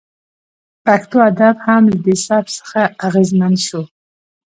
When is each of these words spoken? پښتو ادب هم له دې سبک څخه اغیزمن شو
پښتو 0.85 1.17
ادب 1.29 1.55
هم 1.67 1.83
له 1.91 1.97
دې 2.05 2.15
سبک 2.25 2.47
څخه 2.57 2.81
اغیزمن 3.07 3.53
شو 3.65 3.81